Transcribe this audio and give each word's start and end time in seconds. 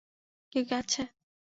কেউ 0.53 0.63
কি 0.67 0.73
আছে? 0.77 1.01